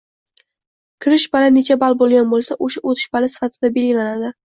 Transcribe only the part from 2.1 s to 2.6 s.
boʻlsa,